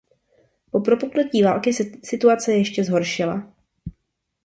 Po 0.71 0.79
propuknutí 0.81 1.43
války 1.43 1.73
se 1.73 1.83
situace 2.03 2.53
ještě 2.53 2.83
zhoršila. 2.83 3.53